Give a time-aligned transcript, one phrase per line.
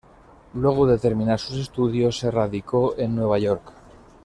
[0.55, 3.71] Luego de terminar sus estudios se radicó en Nueva York.